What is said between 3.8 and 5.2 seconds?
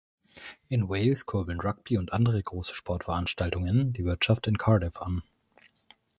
die Wirtschaft in Cardiff